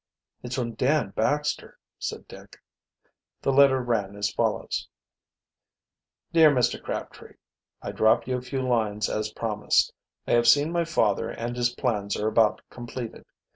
[0.41, 2.59] "It's from Dan Baxter," said Dick.
[3.43, 4.87] The letter ran as follows:
[6.33, 6.81] "Dear Mr.
[6.81, 7.35] Crabtree:
[7.83, 9.93] "I drop you a few lines as promised.
[10.27, 13.25] I have seen my father and his plans are about completed.